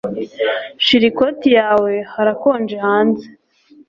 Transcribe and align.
Shira 0.85 1.05
ikoti 1.11 1.49
yawe 1.59 1.93
Harakonje 2.13 2.75
hanze 2.85 3.25